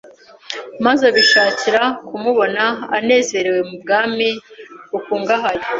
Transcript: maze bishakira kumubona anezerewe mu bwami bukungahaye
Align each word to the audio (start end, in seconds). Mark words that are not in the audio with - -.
maze 0.85 1.05
bishakira 1.15 1.83
kumubona 2.07 2.63
anezerewe 2.97 3.59
mu 3.69 3.75
bwami 3.83 4.27
bukungahaye 4.91 5.63